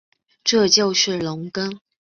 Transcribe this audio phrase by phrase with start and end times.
[0.43, 1.77] 这就是容庚。